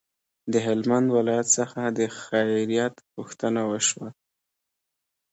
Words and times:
د 0.51 0.53
هلمند 0.65 1.07
ولایت 1.17 1.47
څخه 1.57 1.81
د 1.97 1.99
خیریت 2.21 2.95
پوښتنه 3.13 3.61
شوه. 3.87 4.09